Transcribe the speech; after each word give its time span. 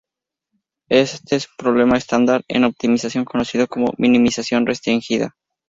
Este 0.89 1.35
es 1.35 1.45
un 1.45 1.57
problema 1.57 1.95
estándar 1.95 2.43
en 2.47 2.63
optimización, 2.63 3.23
conocido 3.23 3.67
como 3.67 3.93
minimización 3.99 4.65
restringida. 4.65 5.35